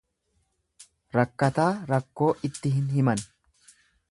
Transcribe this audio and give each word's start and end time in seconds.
Rakkataa 1.17 1.69
rakkoo 1.93 2.33
itti 2.51 2.77
hin 2.79 2.93
himan. 2.97 3.27